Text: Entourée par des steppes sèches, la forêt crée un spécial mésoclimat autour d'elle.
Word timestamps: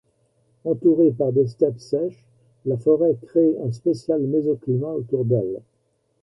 Entourée 0.63 1.11
par 1.11 1.31
des 1.31 1.45
steppes 1.45 1.79
sèches, 1.79 2.25
la 2.65 2.75
forêt 2.75 3.15
crée 3.21 3.55
un 3.59 3.71
spécial 3.71 4.19
mésoclimat 4.19 4.93
autour 4.93 5.25
d'elle. 5.25 5.61